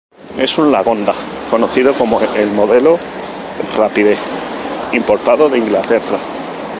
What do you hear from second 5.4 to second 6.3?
de Inglaterra.